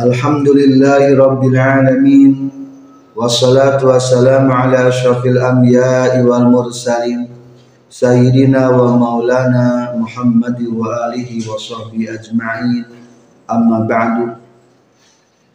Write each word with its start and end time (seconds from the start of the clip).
Alhamdulillahi 0.00 1.12
rabbil 1.12 1.60
alamin. 1.60 2.48
Wassalatu 3.12 3.92
wassalamu 3.92 4.48
ala 4.48 4.88
asyrafil 4.88 5.36
anbiya'i 5.36 6.24
wal 6.24 6.48
mursalin. 6.48 7.28
Sayyidina 7.92 8.72
wa 8.72 8.96
maulana 8.96 9.92
Muhammad 10.00 10.56
wa 10.72 11.12
alihi 11.12 11.44
wa 11.44 11.60
sahbihi 11.60 12.08
ajma'in. 12.08 12.88
Amma 13.44 13.84
ba'du. 13.84 14.40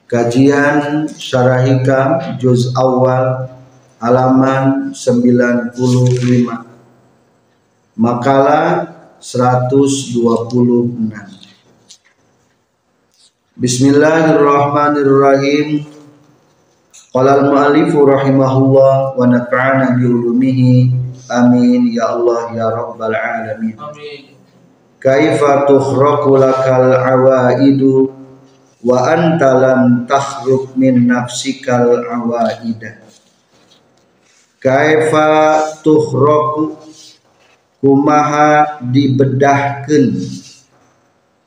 Kajian 0.06 1.09
syarah 1.09 1.66
hikam 1.66 2.38
juz 2.38 2.70
awal 2.78 3.50
halaman 3.98 4.94
95 4.94 5.73
Makalah 7.98 8.94
126 9.18 10.14
Bismillahirrahmanirrahim. 13.55 15.88
Qala 17.16 17.39
al-mu'allifu 17.39 18.03
rahimahullah 18.03 19.16
wa 19.16 19.23
nafa'ana 19.31 19.95
bi 19.95 20.11
ulumihi. 20.11 20.92
Amin. 21.31 21.88
Ya 21.88 22.20
Allah 22.20 22.52
ya 22.52 22.67
rabbal 22.67 23.16
alamin. 23.16 23.80
Amin. 23.80 24.36
Kaifa 25.00 25.72
tukhraqu 25.72 26.36
lakal 26.36 27.00
awaidu 27.00 28.11
wa 28.83 29.08
anta 29.08 29.56
lam 29.56 30.03
takhruq 30.03 30.76
min 30.76 31.08
nafsikal 31.08 32.03
awaida. 32.11 33.08
Kaifa 34.59 35.64
tukhraqu 35.80 36.76
kumaha 37.80 38.83
dibedahkan 38.83 40.11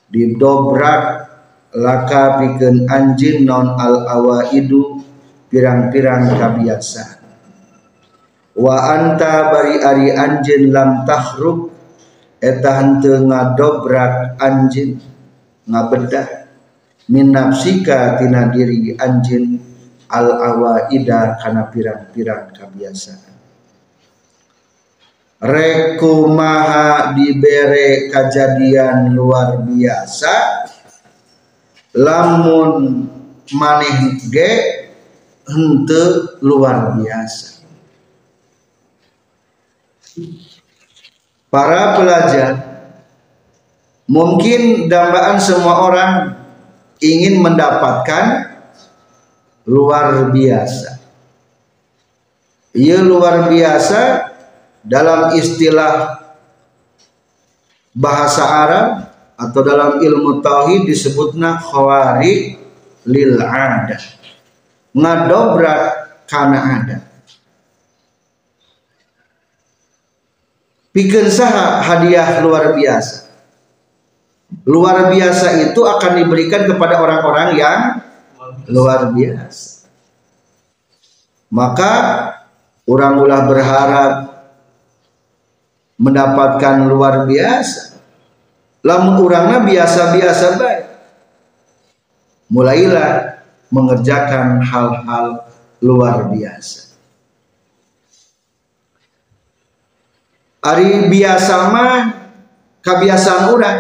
didobrak 0.09 1.28
laka 1.77 2.41
pikeun 2.41 2.89
anjin 2.89 3.45
non 3.45 3.77
al 3.77 4.09
awaidu 4.09 5.05
pirang-pirang 5.53 6.33
kabiasa 6.39 7.21
wa 8.57 8.77
anta 8.95 9.53
bari 9.53 9.77
ari 9.81 10.09
anjin 10.13 10.73
lam 10.73 11.05
tahruk 11.05 11.79
eta 12.39 12.71
henteu 12.83 13.27
ngadobrak 13.27 14.39
anjin 14.39 14.99
ngabedah. 15.69 16.29
Min 17.09 17.33
nafsika 17.33 18.21
tina 18.21 18.53
diri 18.53 18.93
anjin 19.01 19.57
al 20.13 20.29
awaida 20.29 21.41
kana 21.41 21.73
pirang-pirang 21.73 22.53
kabiasaan. 22.53 23.37
Rekumaha 25.39 27.15
dibere 27.15 28.11
kejadian 28.11 29.15
luar 29.15 29.63
biasa 29.63 30.67
lamun 31.99 33.11
maneh 33.51 34.23
ge 34.31 34.51
hente 35.49 36.03
luar 36.47 36.95
biasa. 36.95 37.67
Para 41.49 41.97
pelajar 41.97 42.53
mungkin 44.07 44.87
dambaan 44.87 45.41
semua 45.43 45.75
orang 45.89 46.13
ingin 47.03 47.41
mendapatkan 47.43 48.55
luar 49.67 50.31
biasa. 50.31 51.01
Ia 52.79 53.01
luar 53.03 53.49
biasa 53.49 54.31
dalam 54.85 55.35
istilah 55.35 56.21
bahasa 57.97 58.45
Arab 58.45 59.08
atau 59.39 59.61
dalam 59.63 60.03
ilmu 60.03 60.43
tauhid 60.43 60.91
disebutnya 60.91 61.63
khawari 61.63 62.59
lil 63.07 63.39
ada. 63.39 63.95
Ngadobrak 64.91 65.83
karena 66.27 66.59
ada. 66.83 66.99
Pikir 70.91 71.31
saha 71.31 71.87
hadiah 71.87 72.43
luar 72.43 72.75
biasa. 72.75 73.31
Luar 74.67 75.15
biasa 75.15 75.71
itu 75.71 75.81
akan 75.87 76.13
diberikan 76.19 76.67
kepada 76.67 76.99
orang-orang 76.99 77.49
yang 77.55 77.81
luar 78.67 79.15
biasa. 79.15 79.87
Maka 81.55 81.93
orang 82.91 83.23
ulah 83.23 83.43
berharap 83.47 84.13
mendapatkan 86.01 86.77
luar 86.91 87.29
biasa 87.29 87.98
lamun 88.83 89.23
urangnya 89.23 89.63
biasa-biasa 89.65 90.47
baik. 90.61 90.83
Mulailah 92.49 93.45
mengerjakan 93.69 94.65
hal-hal 94.65 95.45
luar 95.85 96.33
biasa. 96.33 96.89
Hari 100.59 101.07
biasa 101.07 101.55
mah 101.71 101.95
kebiasaan 102.83 103.45
orang. 103.53 103.79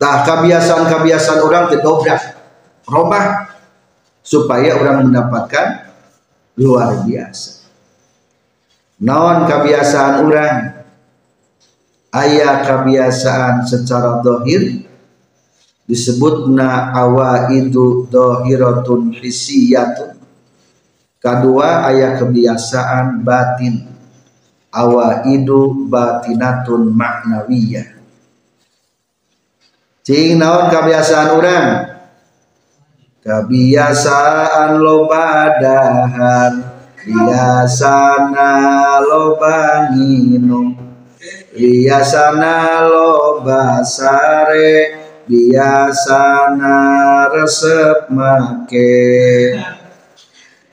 Nah, 0.00 0.16
kebiasaan-kebiasaan 0.24 1.40
orang 1.44 1.68
terdobrak, 1.68 2.22
robah 2.88 3.52
supaya 4.24 4.80
orang 4.80 5.06
mendapatkan 5.10 5.92
luar 6.56 7.04
biasa. 7.04 7.68
Naon 9.00 9.44
kebiasaan 9.44 10.24
orang 10.24 10.79
ayah 12.14 12.62
kebiasaan 12.66 13.66
secara 13.66 14.22
dohir? 14.22 14.86
Disebutna 15.90 16.94
awa 16.94 17.50
itu 17.50 18.06
dohiratun 18.06 19.10
hisiyatun 19.10 20.22
kedua 21.20 21.86
ayah 21.92 22.16
kebiasaan 22.16 23.22
batin. 23.22 23.86
Awa 24.70 25.26
itu 25.26 25.90
batinatun 25.90 26.94
maknawiyah. 26.94 27.98
Cing 30.06 30.38
naon 30.38 30.70
kebiasaan 30.70 31.28
orang 31.34 31.66
kebiasaan 33.20 34.78
lo 34.78 35.10
badahan 35.10 36.52
biasana 37.02 38.52
loba 39.02 39.90
nginum 39.92 40.89
biasana 41.50 42.86
loba 42.86 43.82
sare 43.82 44.94
biasana 45.26 46.76
resep 47.34 48.10
make. 48.10 49.58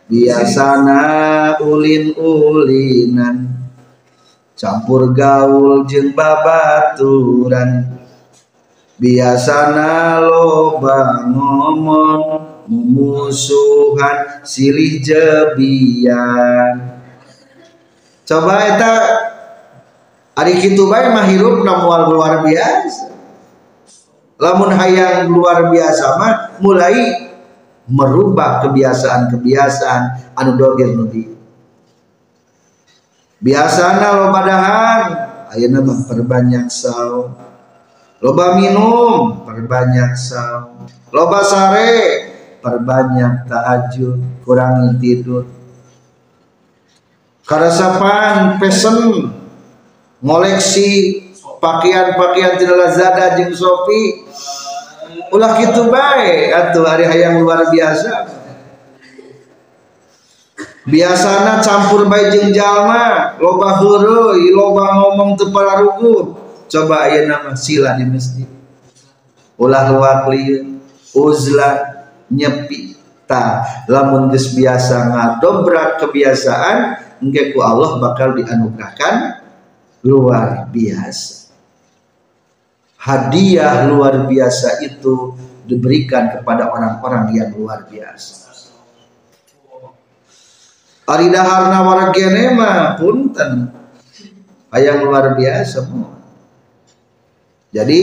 Biasana 0.07 1.59
ulin-ulinan 1.59 3.37
campur 4.55 5.11
gaul 5.11 5.83
jeung 5.83 6.15
babaturan. 6.15 7.99
Biasana 8.97 10.23
loba 10.25 11.27
ngomong 11.27 12.23
musuhan 12.67 14.41
silih 14.47 15.03
jebian. 15.03 16.97
Coba 18.27 18.59
eta 18.59 19.16
ari 20.37 20.61
kitu 20.61 20.85
bae 20.85 21.09
mah 21.09 21.25
hirup 21.25 21.65
luar 21.65 22.45
biasa. 22.45 23.09
Lamun 24.37 24.69
hayang 24.69 25.33
luar 25.33 25.73
biasa 25.73 26.21
mah 26.21 26.33
mulai 26.61 27.25
merubah 27.89 28.61
kebiasaan-kebiasaan 28.61 30.35
anu 30.37 30.59
dogir 30.59 30.93
nudi 30.93 31.37
biasana 33.37 34.17
lo 34.17 34.25
padahan 34.33 35.01
ayeuna 35.53 35.79
mah 35.85 35.99
perbanyak 36.05 36.67
saum. 36.69 37.33
Loba 38.17 38.57
minum 38.57 39.45
perbanyak 39.45 40.17
saum. 40.17 40.89
Loba 41.13 41.45
sare 41.45 41.93
perbanyak 42.65 43.45
tahajud 43.45 44.41
kurangi 44.41 44.97
tidur. 44.97 45.45
Karasapan 47.47 48.59
pesen 48.59 49.31
ngoleksi 50.21 51.21
pakaian-pakaian 51.61 52.57
tidak 52.57 52.77
lazada 52.77 53.37
jeung 53.37 53.53
sopi 53.53 54.25
ulah 55.33 55.57
gitu 55.59 55.89
baik 55.89 56.53
atuh 56.53 56.85
hari 56.85 57.05
hayang 57.05 57.41
luar 57.41 57.67
biasa. 57.67 58.37
Biasana 60.87 61.59
campur 61.59 62.07
baik 62.07 62.31
jeung 62.31 62.49
jalma. 62.55 63.35
Loba 63.37 63.77
heureuy 63.83 64.55
loba 64.55 65.03
ngomong 65.03 65.35
teu 65.35 65.51
pararugu 65.51 66.39
coba 66.71 67.11
aya 67.11 67.27
nama 67.27 67.53
sila 67.59 67.99
di 67.99 68.07
masjid. 68.07 68.47
Ulah 69.59 69.91
luar 69.91 70.31
lieu 70.31 70.79
uzla 71.11 72.07
nyepi 72.31 72.95
ta. 73.27 73.67
Lamun 73.91 74.31
biasa 74.31 75.11
ngadobrak 75.11 75.99
kebiasaan 75.99 77.03
engke 77.19 77.51
ku 77.51 77.59
Allah 77.59 77.99
bakal 77.99 78.37
dianugerahkan 78.37 79.36
luar 80.07 80.71
biasa. 80.71 81.51
Hadiah 82.97 83.87
luar 83.91 84.23
biasa 84.27 84.79
itu 84.83 85.35
diberikan 85.67 86.31
kepada 86.31 86.71
orang-orang 86.71 87.35
yang 87.35 87.51
luar 87.51 87.83
biasa. 87.91 88.47
Ari 91.07 91.31
daharna 91.31 91.87
wargene 91.87 92.51
mah 92.51 92.99
punten 92.99 93.71
hayang 94.71 95.07
luar 95.07 95.39
biasa 95.39 95.87
jadi 97.71 97.99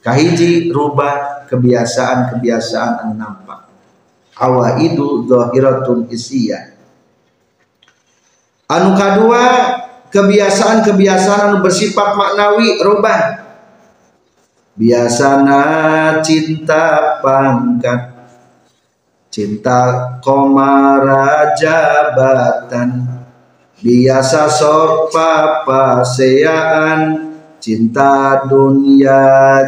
kahiji 0.00 0.72
rubah 0.72 1.46
kebiasaan-kebiasaan 1.48 3.04
anu 3.04 3.14
nampak. 3.14 3.68
Awaidu 4.34 5.28
zahiratun 5.28 6.10
isiyah. 6.10 6.74
Anu 8.66 8.96
kadua 8.96 9.44
kebiasaan-kebiasaan 10.14 11.50
anu 11.50 11.66
bersifat 11.66 12.14
maknawi 12.14 12.78
rubah. 12.78 13.42
Biasana 14.78 15.62
cinta 16.22 17.18
pangkat. 17.18 18.14
Cinta 19.34 20.14
komara 20.22 21.58
jabatan 21.58 23.02
biasa 23.82 24.46
sok 24.46 25.10
papaseaan 25.10 27.00
cinta 27.58 28.46
dunia 28.46 29.18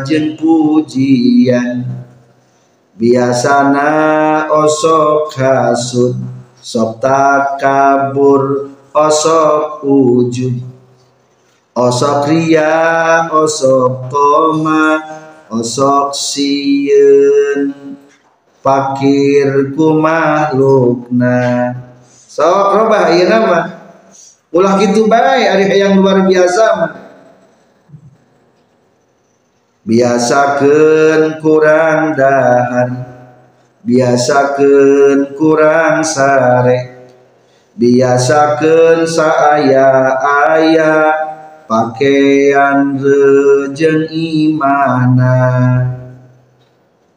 jeng 0.06 0.38
pujian. 0.38 1.82
Biasana 2.94 3.90
osok 4.46 5.34
hasud 5.34 6.14
sok 6.62 7.02
kabur 7.58 8.75
osok 8.96 9.84
ujud 9.84 10.56
osok 11.76 12.32
ria 12.32 13.28
osok 13.28 14.08
toma 14.08 14.96
osok 15.52 16.16
sieun 16.16 17.76
pakir 18.64 19.76
ku 19.76 20.00
makhlukna. 20.00 21.70
Sok 22.08 22.66
robah 22.81 23.12
ieu 23.12 23.28
nama 23.28 23.76
ulah 24.50 24.81
gitu 24.81 25.04
baik 25.04 25.46
ari 25.52 25.64
yang 25.76 26.00
luar 26.00 26.25
biasa 26.25 26.64
mah 26.81 26.92
biasakeun 29.84 31.38
kurang 31.44 32.16
dahar 32.16 32.88
biasakeun 33.84 35.37
kurang 35.38 36.02
sare 36.02 36.95
biasakeun 37.76 39.05
saaya 39.05 40.17
aya 40.20 41.12
pakaian 41.69 42.96
rejeng 42.96 44.08
imana. 44.11 45.37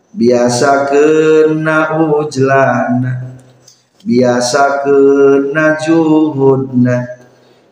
Biasa 0.09 0.89
kena 0.91 1.95
ujlana 1.95 3.29
biasa 4.03 4.83
kena 4.87 5.75
juhudna 5.75 7.19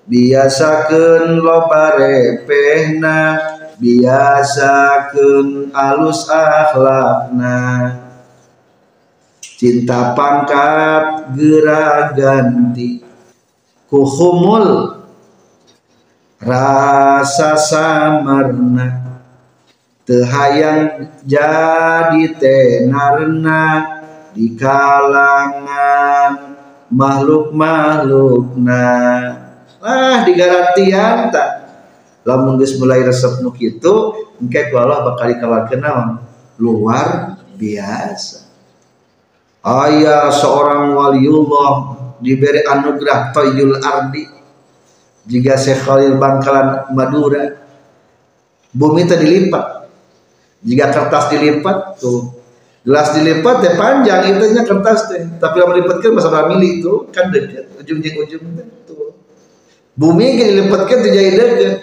biasa 0.08 0.88
ken 0.92 1.40
loba 1.40 1.96
repehna 1.96 3.40
biasa 3.80 5.08
ken 5.12 5.72
alus 5.72 6.28
akhlakna 6.28 7.58
cinta 9.58 10.14
pangkat 10.14 11.34
gerak 11.34 12.14
ganti 12.14 13.02
kuhumul. 13.90 14.94
Rasa 16.38 17.58
samarna. 17.58 19.18
Tehayang 20.06 21.10
jadi 21.26 22.24
tenarna. 22.38 23.98
Di 24.38 24.54
kalangan 24.54 26.54
makhluk-makhlukna. 26.94 28.86
Ah 29.82 30.22
digarantian 30.26 31.34
tak 31.34 31.58
lamun 32.28 32.60
geus 32.60 32.76
mulai 32.76 33.08
resep 33.08 33.40
nu 33.40 33.56
kitu 33.56 34.12
engke 34.42 34.68
ku 34.68 34.76
bakal 34.76 35.32
dikalakeun 35.32 36.20
luar 36.60 37.40
biasa 37.56 38.47
ayah 39.66 40.30
seorang 40.30 40.94
waliullah 40.94 41.98
diberi 42.22 42.66
anugerah 42.66 43.32
toyul 43.34 43.78
ardi. 43.82 44.26
Jika 45.28 45.60
Syekh 45.60 45.84
Khalil 45.84 46.16
Bangkalan 46.16 46.96
Madura 46.96 47.52
bumi 48.72 49.04
itu 49.04 49.16
dilipat. 49.20 49.92
Jika 50.64 50.86
kertas 50.92 51.30
dilipat 51.32 52.00
tuh. 52.00 52.34
Gelas 52.88 53.12
dilipat 53.12 53.68
ya 53.68 53.72
panjang 53.76 54.22
itunya 54.32 54.64
kertas 54.64 55.12
teh. 55.12 55.20
Tapi 55.36 55.56
kalau 55.60 55.76
melipatkan 55.76 56.16
masalah 56.16 56.48
milik 56.48 56.80
itu 56.80 56.94
kan 57.12 57.28
dekat 57.28 57.68
ujung 57.84 58.00
jeng 58.00 58.16
ujung 58.16 58.44
tuh. 58.88 59.12
Bumi 60.00 60.40
yang 60.40 60.56
dilipatkan 60.56 61.04
itu 61.04 61.10
jadi 61.12 61.32
dekat 61.36 61.76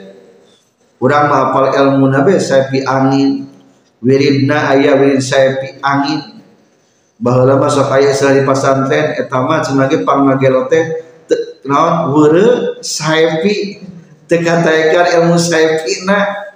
orang 1.04 1.28
menghafal 1.28 1.66
ilmu 1.76 2.08
nabi 2.08 2.40
saya 2.40 2.72
pi 2.72 2.80
angin. 2.80 3.52
Wiridna 4.00 4.72
ayah 4.72 4.96
wirid 4.96 5.20
saya 5.20 5.60
pi 5.60 5.76
angin 5.84 6.33
bahwa 7.24 7.56
masuk 7.56 7.88
ayah 7.96 8.12
selain 8.12 8.44
pasantren 8.44 9.16
etama 9.16 9.64
sebagai 9.64 10.04
pangmagelote 10.04 11.00
naon? 11.64 12.12
Wure 12.12 12.76
saipi 12.84 13.80
tekatakan 14.28 15.24
ilmu 15.24 15.40
saipina 15.40 16.52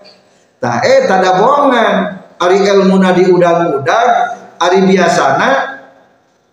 tak 0.61 0.85
eh 0.85 1.09
tada 1.09 1.41
bohongan. 1.41 2.21
Ari 2.39 2.63
ilmu 2.63 3.01
na 3.01 3.17
diudag-udag 3.17 4.09
ari 4.61 4.87
biasana 4.87 5.81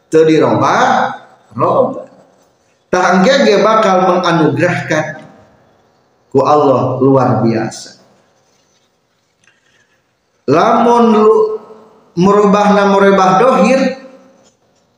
teu 0.10 0.26
dirobah 0.26 1.14
robah 1.54 2.10
tak 2.90 3.22
ge 3.28 3.60
bakal 3.62 4.08
menganugerahkan 4.08 5.22
ku 6.32 6.40
Allah 6.42 6.98
luar 7.04 7.44
biasa. 7.44 8.00
Lamun 10.48 11.06
merubah 12.16 12.68
na 12.74 12.84
merubah 12.96 13.30
dohir 13.44 14.05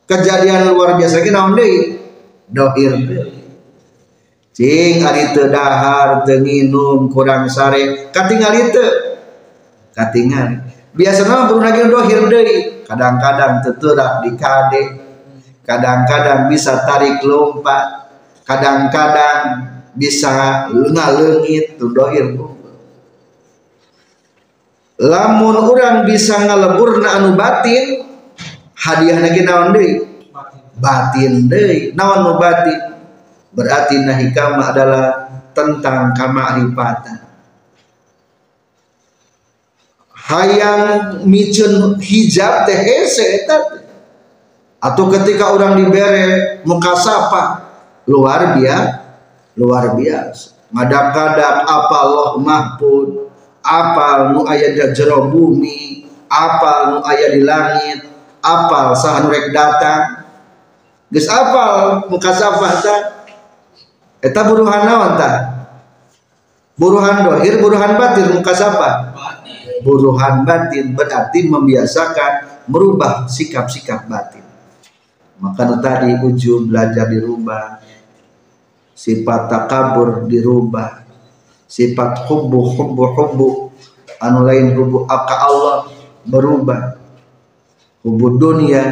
kejadian 0.08 0.72
luar 0.72 0.96
biasa 0.96 1.20
kita 1.20 1.36
naon 1.36 1.52
deui? 1.54 2.00
Dohir. 2.48 2.96
Cing 4.56 5.04
ari 5.04 5.36
teu 5.36 5.52
dahar 5.52 6.24
teu 6.24 6.40
nginum 6.40 7.12
kurang 7.12 7.46
sare. 7.52 8.08
Katingal 8.08 8.56
itu 8.56 8.84
katingal. 9.92 10.64
Biasanya 10.96 11.46
baru 11.46 11.60
lagi 11.60 11.80
dohir 11.86 12.22
deui? 12.26 12.82
Kadang-kadang 12.88 13.60
teturak 13.60 14.24
di 14.24 14.32
kade. 14.34 14.82
Kadang-kadang 15.62 16.48
bisa 16.48 16.88
tarik 16.88 17.20
lompat. 17.20 18.08
Kadang-kadang 18.48 19.68
bisa 19.92 20.66
ngalengit 20.72 21.76
tu 21.76 21.92
dohir. 21.92 22.32
Lamun 24.98 25.54
orang 25.54 26.02
bisa 26.08 26.42
ngalebur 26.42 26.98
na 26.98 27.22
anu 27.22 27.38
batin 27.38 28.07
hadiah 28.78 29.18
lagi 29.18 29.42
naon 29.42 29.74
deui? 29.74 30.06
Batin 30.78 31.50
deui. 31.50 31.92
Naon 31.98 32.18
nu 32.22 32.32
batin? 32.38 32.94
Berarti 33.50 34.06
nahikama 34.06 34.70
adalah 34.70 35.26
tentang 35.50 36.14
kamaripatan. 36.14 37.26
Hayang 40.28 41.24
micun 41.24 41.96
hijab 41.98 42.68
teh 42.68 42.84
atau 44.78 45.04
ketika 45.10 45.50
orang 45.56 45.80
dibere 45.80 46.60
muka 46.68 46.92
sapa 46.94 47.44
luar 48.04 48.54
biasa 48.54 49.08
luar 49.58 49.98
biasa. 49.98 50.54
Ngadak-ngadak 50.68 51.54
apa 51.64 51.96
Allah 51.96 52.30
mahpun 52.38 53.26
apa 53.64 54.30
nu 54.36 54.44
aya 54.44 54.76
di 54.76 54.84
jero 54.92 55.32
bumi 55.32 56.06
apa 56.28 56.92
nu 56.92 56.96
aya 57.02 57.32
di 57.32 57.40
langit 57.40 57.98
apa 58.40 58.94
sahan 58.94 59.30
rek 59.30 59.50
datang 59.50 60.24
geus 61.10 61.26
apal 61.26 62.06
muka 62.12 62.30
sapa 62.32 62.82
eta 64.22 64.40
buruhan 64.46 64.82
naon 64.84 65.12
tah 65.18 65.36
buruhan 66.78 67.26
dohir 67.26 67.58
buruhan 67.58 67.98
batin 67.98 68.34
muka 68.34 68.52
siapa 68.54 69.14
buruhan 69.82 70.42
batin 70.42 70.94
berarti 70.94 71.46
membiasakan 71.46 72.66
merubah 72.68 73.26
sikap-sikap 73.26 74.06
batin. 74.06 74.44
Maka 75.38 75.78
tadi 75.78 76.18
ujung 76.18 76.66
belajar 76.66 77.06
dirubah 77.06 77.78
sifat 78.98 79.46
takabur 79.46 80.26
dirubah 80.26 81.06
sifat 81.70 82.26
hubbu 82.26 82.58
hubbu 82.74 83.04
hubbu 83.14 83.48
anu 84.18 84.42
lain 84.42 84.74
hubbu 84.74 85.06
aka 85.06 85.36
Allah 85.46 85.76
berubah 86.26 86.97
hubbu 88.06 88.38
dunia 88.38 88.84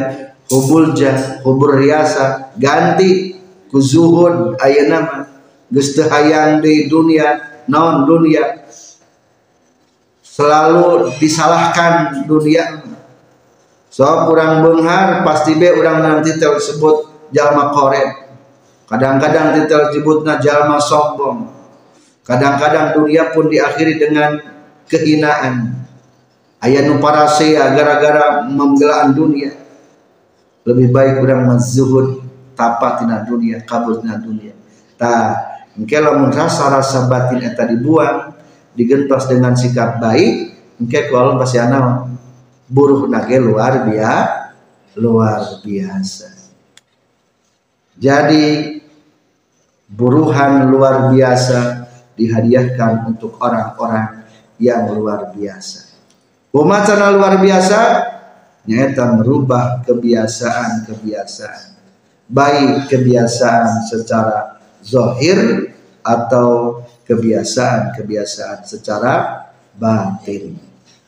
hubul 0.47 0.95
jah 0.95 1.43
hubur 1.43 1.79
riasa 1.79 2.55
ganti 2.55 3.35
ku 3.67 3.79
zuhud 3.79 4.55
aya 4.63 4.87
nama 4.87 5.27
geus 5.67 5.95
hayang 5.99 6.63
di 6.63 6.87
dunia 6.87 7.63
naon 7.67 8.07
dunia. 8.07 8.63
Selalu 10.23 11.17
disalahkan 11.17 12.23
dunia. 12.29 12.85
So 13.89 14.05
kurang 14.29 14.61
benghar 14.61 15.25
pasti 15.25 15.57
be 15.57 15.73
orang 15.73 16.05
nanti 16.05 16.37
tersebut 16.37 17.09
jalma 17.33 17.73
korek 17.73 18.29
kadang-kadang 18.87 19.57
titel 19.57 19.91
sebutna 19.91 20.39
jalma 20.39 20.79
sombong. 20.79 21.49
Kadang-kadang 22.23 22.93
dunia 22.93 23.31
pun 23.31 23.47
diakhiri 23.47 23.97
dengan 23.97 24.35
kehinaan 24.85 25.86
ayat 26.67 26.83
nu 26.91 26.99
parasea 26.99 27.71
gara-gara 27.71 28.43
memgelaan 28.51 29.15
dunia. 29.15 29.55
Lebih 30.67 30.91
baik 30.91 31.23
orang 31.23 31.55
menzuhud 31.55 32.27
tapat 32.59 33.03
tina 33.03 33.23
dunia 33.23 33.63
kabur 33.63 34.03
tina 34.03 34.19
dunia. 34.19 34.51
Ta 34.99 35.31
engke 35.79 35.95
lamun 35.95 36.35
rasa-rasa 36.35 37.07
batin 37.07 37.39
eta 37.39 37.63
dibuang 37.63 38.35
digentos 38.75 39.31
dengan 39.31 39.55
sikap 39.55 40.03
baik 40.03 40.59
engke 40.75 41.07
kalau 41.07 41.39
pasti 41.39 41.55
ana 41.55 42.11
buruh 42.67 43.07
nage 43.07 43.39
luar 43.39 43.87
biasa 43.87 44.47
luar 44.97 45.61
biasa. 45.61 46.29
Jadi 47.97 48.77
buruhan 49.87 50.69
luar 50.69 51.13
biasa 51.13 51.87
dihadiahkan 52.17 53.13
untuk 53.13 53.37
orang-orang 53.39 54.25
yang 54.57 54.89
luar 54.89 55.31
biasa. 55.31 55.86
Umat 56.55 56.87
luar 56.87 57.43
biasa 57.43 57.79
nyata 58.67 59.19
merubah 59.19 59.83
kebiasaan-kebiasaan 59.83 61.77
baik 62.27 62.91
kebiasaan 62.91 63.87
secara 63.87 64.59
zohir 64.83 65.71
atau 66.03 66.83
kebiasaan-kebiasaan 67.07 68.67
secara 68.67 69.47
batin. 69.75 70.59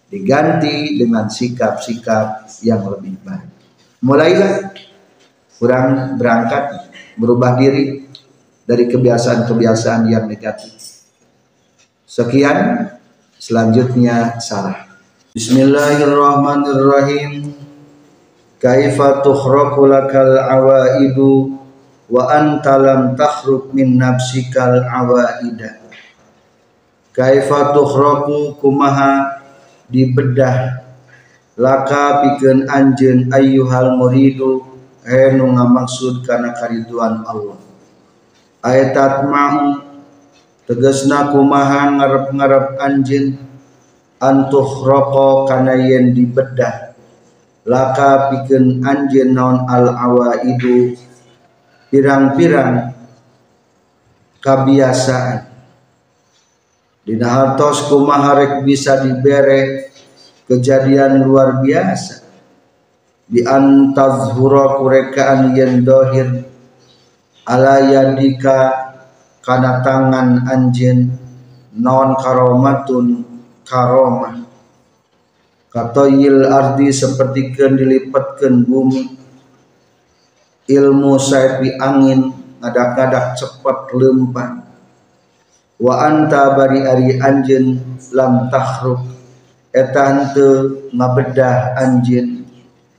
Diganti 0.09 0.97
dengan 0.97 1.29
sikap-sikap 1.29 2.49
yang 2.65 2.81
lebih 2.89 3.19
baik. 3.21 3.51
Mulailah 4.01 4.73
kurang 5.59 6.17
berangkat 6.17 6.91
berubah 7.19 7.59
diri 7.59 8.09
dari 8.63 8.89
kebiasaan-kebiasaan 8.89 10.09
yang 10.09 10.25
negatif. 10.25 11.05
Sekian 12.09 12.89
selanjutnya 13.37 14.41
sarah 14.41 14.88
Bismillahirrahmanirrahim. 15.29 17.53
Kaifa 18.57 19.21
tukhraqu 19.21 19.85
lakal 19.85 20.41
awaidu 20.41 21.53
wa 22.09 22.33
anta 22.33 22.81
lam 22.81 23.13
takhruq 23.13 23.69
min 23.69 24.01
nafsikal 24.01 24.81
awaida. 24.89 25.85
Kaifa 27.13 27.77
tukhraqu 27.77 28.57
kumaha 28.57 29.45
dibedah 29.85 30.81
laka 31.61 32.25
pikeun 32.25 32.65
anjeun 32.65 33.29
ayyuhal 33.29 34.01
muridu. 34.01 34.65
Henu 35.05 35.45
ngamaksud 35.45 36.25
kana 36.25 36.57
kariduan 36.57 37.21
Allah. 37.29 37.61
Ayatat 38.65 39.29
mau 39.29 39.77
tegasna 40.65 41.29
kumaha 41.29 41.85
ngarep-ngarep 42.01 42.81
anjeun 42.81 43.48
antuh 44.19 44.83
roko 44.83 45.47
kana 45.47 45.79
yen 45.79 46.11
dibedah. 46.11 46.91
Laka 47.67 48.31
pikeun 48.31 48.83
anjeun 48.83 49.31
naon 49.35 49.67
al 49.67 49.95
awaidu. 49.95 50.95
Pirang-pirang 51.89 52.93
kebiasaan 54.37 55.49
dina 57.01 57.27
hartos 57.27 57.89
kumaha 57.89 58.37
rek 58.37 58.53
bisa 58.61 59.01
dibere 59.01 59.89
kejadian 60.45 61.25
luar 61.25 61.65
biasa. 61.65 62.29
Di 63.29 63.41
antazhura 63.45 64.77
kurekaan 64.77 65.57
yen 65.57 65.81
dohir. 65.81 66.45
Ala 67.49 67.81
yadika 67.81 68.93
kana 69.41 69.81
tangan 69.81 70.45
anjeun 70.45 71.09
non 71.73 72.13
karomatun 72.17 73.28
karomah. 73.69 74.49
Katoyil 75.69 76.49
ardi 76.49 76.89
seperti 76.89 77.53
dilipatkan 77.53 78.65
bumi. 78.65 79.05
Ilmu 80.65 81.13
di 81.61 81.69
angin 81.77 82.33
ngadak-ngadak 82.61 83.37
cepat 83.37 83.89
lempang 83.93 84.65
wa 85.79 85.93
anta 86.05 86.53
bari 86.53 86.85
ari 86.85 87.17
anjen 87.21 87.77
lam 88.13 88.49
tahruk. 88.49 89.01
Eta 89.69 90.01
henteu 90.09 90.89
ngabedah 90.89 91.77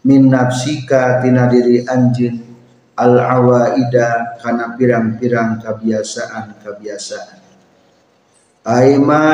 min 0.06 0.30
nafsika 0.30 1.18
tina 1.18 1.50
diri 1.50 1.82
anjen 1.82 2.50
al 2.94 3.16
awaida 3.18 4.38
kana 4.38 4.76
pirang-pirang 4.76 5.58
kebiasaan-kebiasaan 5.64 7.40
aima 8.60 9.24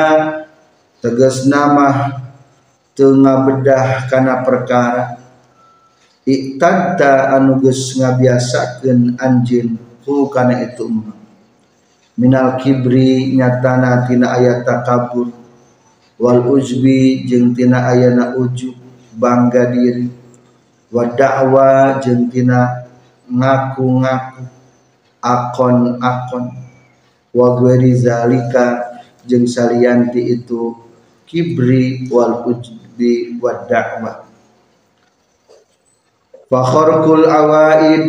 tegas 1.03 1.45
nama 1.45 2.21
tengah 2.97 3.37
bedah 3.45 4.09
karena 4.09 4.41
perkara. 4.41 5.21
Iktadta 6.27 7.39
anu 7.39 7.63
geus 7.63 7.95
ngabiasakeun 7.95 9.15
anjeun 9.15 9.79
ku 10.03 10.27
kana 10.27 10.59
itu 10.59 10.83
umma 10.83 11.15
minal 12.19 12.59
kibri 12.59 13.31
nyatana 13.37 14.03
tina 14.03 14.35
ayat 14.35 14.67
takabur. 14.67 15.31
Wal 16.17 16.41
ujbi 16.49 17.29
jeung 17.29 17.53
tina 17.53 17.93
ayana 17.93 18.33
ujub 18.33 18.73
bangga 19.13 19.69
diri. 19.69 20.09
Wa 20.89 21.05
jeung 22.01 22.25
tina 22.33 22.89
ngaku-ngaku 23.29 24.43
akon-akon. 25.21 26.45
Wa 27.31 27.47
zalika 27.93 28.97
jeung 29.29 29.45
salianti 29.45 30.41
itu 30.41 30.86
kibri 31.27 32.07
wal 32.07 32.47
ujbi 32.47 32.87
di 32.97 33.37
wa 33.37 33.53
da'wah. 33.69 34.17
Fa 36.49 36.59
kharqul 36.65 37.29
awaid 37.29 38.03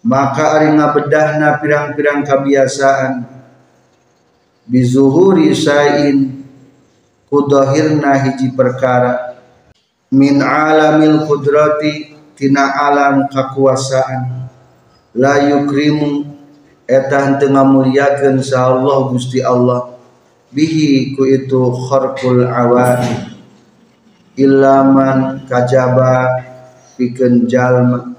maka 0.00 0.56
ari 0.56 0.72
ngabedahna 0.72 1.60
pirang-pirang 1.60 2.24
kebiasaan. 2.24 3.12
Bizuhuri 4.64 5.52
sain 5.52 6.48
kudahirna 7.28 8.16
hiji 8.24 8.56
perkara. 8.56 9.36
Min 10.08 10.40
alamil 10.40 11.28
kudrati 11.28 12.16
tina 12.32 12.72
alam 12.88 13.28
kekuasaan. 13.28 14.48
La 15.14 15.44
yukrimu 15.44 16.24
eta 16.88 17.28
henteu 17.28 17.52
ngamuliakeun 17.52 18.40
sa 18.40 18.72
Allah 18.72 18.98
Gusti 19.12 19.44
Allah 19.44 19.93
bihi 20.54 21.18
ku 21.18 21.26
itu 21.26 21.74
kharqul 21.90 22.46
awaid 22.46 23.34
ilaman 24.38 25.42
kajaba 25.50 26.40
pikeun 26.94 27.50
jalma 27.50 28.14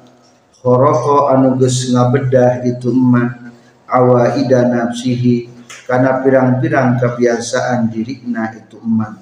khoroqo 0.60 1.32
anu 1.32 1.56
geus 1.56 1.90
ngabedah 1.96 2.68
itu 2.68 2.92
eman 2.92 3.56
awaida 3.88 4.68
nafsihi. 4.68 5.56
Kana 5.86 6.26
pirang-pirang 6.26 6.98
kebiasaan 6.98 7.94
dirina 7.94 8.50
itu 8.58 8.82
eman 8.82 9.22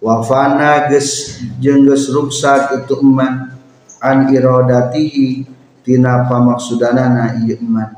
wafana 0.00 0.88
geus 0.88 1.36
jeung 1.60 1.84
geus 1.84 2.08
ruksak 2.08 2.80
itu 2.80 2.96
eman 3.04 3.52
an 4.00 4.32
iradatihi 4.32 5.44
tina 5.84 6.24
pamaksudanana 6.24 7.44
ieu 7.44 7.60
eman 7.60 7.92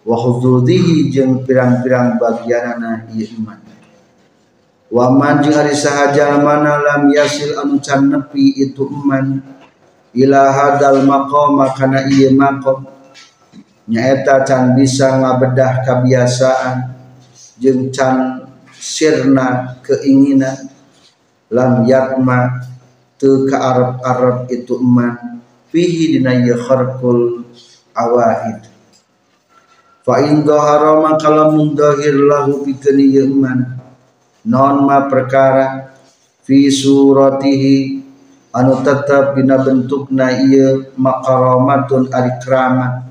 wa 0.00 0.16
hududihi 0.16 1.12
jeung 1.12 1.44
pirang-pirang 1.44 2.16
bagianana 2.16 3.04
ieu 3.12 3.28
eman 4.90 5.38
Waman 5.38 5.46
jeung 5.46 5.54
ari 5.54 5.70
sahaja 5.74 6.42
mana 6.42 6.82
lam 6.82 7.14
yasil 7.14 7.54
anu 7.62 7.78
can 7.78 8.10
nepi 8.10 8.58
itu 8.58 8.90
eman. 8.90 9.38
Ila 10.10 10.50
hadal 10.50 11.06
maqam 11.06 11.62
kana 11.78 12.10
ieu 12.10 12.34
maqam. 12.34 12.90
Nyaeta 13.86 14.42
can 14.42 14.74
bisa 14.74 15.14
ngabedah 15.22 15.86
kebiasaan 15.86 16.90
jeung 17.62 17.94
can 17.94 18.46
sirna 18.74 19.78
keinginan. 19.86 20.66
Lam 21.50 21.86
yatma 21.86 22.66
teu 23.14 23.46
ka 23.46 23.58
arab-arab 23.58 24.50
itu 24.50 24.74
eman. 24.74 25.38
Fihi 25.70 26.18
dina 26.18 26.34
ye 26.34 26.50
kharqul 26.58 27.46
awaid. 27.94 28.66
Fa 30.02 30.18
in 30.18 30.42
dhahara 30.42 30.98
maka 30.98 31.30
lamun 31.30 31.78
dhahir 31.78 32.26
lahu 32.26 32.66
pikeun 32.66 32.98
ye 32.98 33.22
eman 33.22 33.79
non 34.46 34.88
ma 34.88 35.04
perkara 35.10 35.92
fi 36.40 36.72
suratihi 36.72 38.00
anu 38.56 38.80
tetap 38.82 39.36
dina 39.36 39.60
bentukna 39.60 40.32
ieu 40.40 40.90
makaramatun 40.96 42.08
ari 42.10 42.32
keramat 42.42 43.06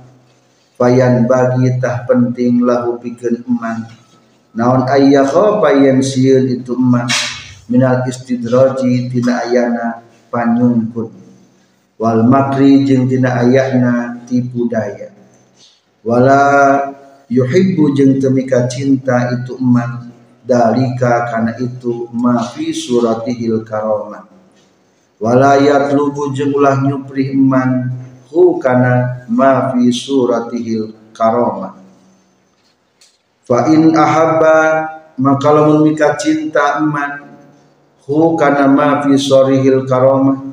payan 0.80 1.28
bagi 1.30 1.76
tah 1.80 2.04
penting 2.08 2.64
lahu 2.64 2.98
pikeun 2.98 3.44
eman. 3.46 3.88
Naon 4.50 4.90
ayyakha 4.90 5.62
payan 5.62 6.02
sieun 6.02 6.50
itu 6.50 6.74
eman 6.74 7.06
minal 7.70 8.02
istidraji 8.10 9.14
tina 9.14 9.46
ayana 9.46 10.02
panyungkut 10.34 11.14
wal 12.02 12.26
makri 12.26 12.82
jeung 12.88 13.06
tina 13.06 13.46
ayana 13.46 14.18
tipu 14.26 14.66
daya. 14.66 15.14
Wala 16.02 16.42
yuhibbu 17.30 17.94
jeung 17.94 18.18
temika 18.18 18.66
cinta 18.66 19.30
itu 19.38 19.56
eman 19.62 20.09
dalika 20.50 21.30
kana 21.30 21.54
itu 21.62 22.10
ma 22.10 22.42
fi 22.42 22.74
suratihil 22.74 23.62
karamah 23.62 24.26
wala 25.22 25.62
yatlubu 25.62 26.34
jeung 26.34 26.58
ulah 26.58 26.82
nyupri 26.82 27.38
eman 27.38 27.94
hu 28.34 28.58
kana 28.58 29.24
ma 29.30 29.70
fi 29.70 29.94
suratihil 29.94 31.14
karamah 31.14 31.78
fa 33.46 33.70
in 33.70 33.94
ahabba 33.94 34.58
maka 35.22 35.50
lamun 35.54 35.86
mika 35.86 36.18
cinta 36.18 36.82
eman 36.82 37.30
hu 38.10 38.34
kana 38.34 38.66
ma 38.66 39.06
fi 39.06 39.14
sorihil 39.14 39.86
karomah 39.86 40.50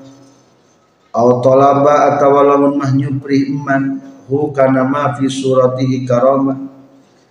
au 1.17 1.41
talaba 1.41 2.13
atawa 2.13 2.45
lamun 2.45 2.77
mah 2.77 2.93
nyupri 2.93 3.49
iman 3.49 3.97
hu 4.29 4.53
kana 4.53 4.85
ma 4.85 5.17
fi 5.17 5.25
suratihi 5.25 6.05
karomah 6.05 6.61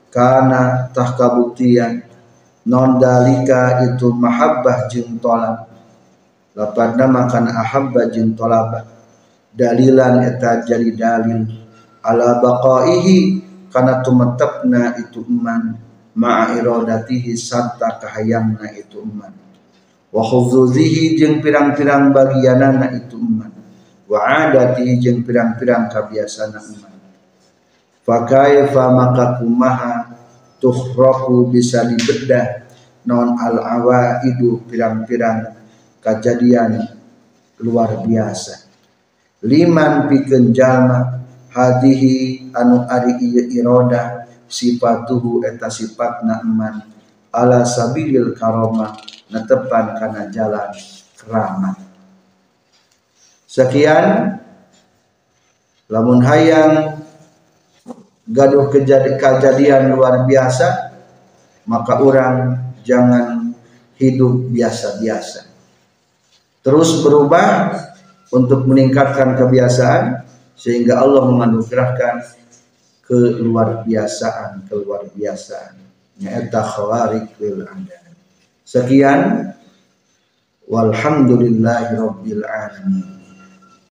kana 0.10 0.90
tah 0.90 1.14
kabuktian 1.14 2.05
non 2.66 2.98
dalika 2.98 3.86
itu 3.86 4.10
mahabbah 4.10 4.90
jeung 4.90 5.22
tolab 5.22 5.70
lapadna 6.58 7.06
makan 7.06 7.50
ahabba 7.50 8.10
jeung 8.10 8.34
tolaba 8.34 8.84
dalilan 9.54 10.26
eta 10.26 10.66
jadi 10.66 10.90
dalil. 10.94 11.48
Ala 12.06 12.38
baqaihi 12.38 13.42
kana 13.74 14.06
tumetepna 14.06 14.94
itu 15.02 15.26
iman. 15.26 15.82
Ma'a 16.16 16.56
iradatihi 16.56 17.34
sarta 17.36 17.98
kahayangna 17.98 18.72
itu 18.78 19.02
iman. 19.02 19.34
Wa 20.16 20.24
khuzuzihi 20.24 21.20
jeung 21.20 21.44
pirang-pirang 21.44 22.16
bagianana 22.16 22.88
itu 22.96 23.20
umat 23.20 23.52
wa 24.06 24.22
adati 24.24 24.96
jeung 25.02 25.26
pirang-pirang 25.26 25.92
kabiasana 25.92 26.62
umat 26.62 26.96
fa 28.06 28.24
kaifa 28.24 28.84
maka 28.94 29.42
kumaha 29.42 30.05
tuhraku 30.66 31.54
bisa 31.54 31.86
dibedah. 31.86 32.66
Non 33.06 33.38
al 33.38 33.62
awaidu 33.62 34.66
pirang-pirang 34.66 35.54
kejadian 36.02 36.90
luar 37.62 38.02
biasa. 38.02 38.66
Liman 39.46 40.10
pikeun 40.10 40.50
jalma 40.50 41.22
hadihi 41.54 42.50
anu 42.50 42.82
ari 42.90 43.14
ieu 43.22 43.46
iroda 43.62 44.26
sifatuhu 44.50 45.46
eta 45.46 45.70
sifatna 45.70 46.42
eman. 46.42 46.82
Ala 47.30 47.62
sabilil 47.62 48.34
karomah 48.34 48.98
netepan 49.30 49.94
karena 50.02 50.26
jalan 50.34 50.74
keramat. 51.14 51.78
Sekian 53.46 54.40
lamun 55.94 56.26
hayang 56.26 57.05
gaduh 58.26 58.74
kejadian 58.74 59.94
luar 59.94 60.26
biasa 60.26 60.96
maka 61.66 61.98
orang 62.02 62.58
jangan 62.86 63.54
hidup 63.98 64.54
biasa-biasa. 64.54 65.50
Terus 66.62 67.02
berubah 67.06 67.74
untuk 68.34 68.66
meningkatkan 68.66 69.38
kebiasaan 69.38 70.26
sehingga 70.58 71.02
Allah 71.02 71.30
menganugerahkan 71.30 72.26
keluar 73.06 73.86
biasaan 73.86 74.66
keluar 74.66 75.06
biasaan. 75.14 75.78
Nyata 76.22 76.62
khawarikul 76.64 77.66
anda. 77.70 78.00
Sekian. 78.66 79.52
Walhamdulillahi 80.66 81.94
rabbil 81.94 82.42
alamin. 82.42 83.15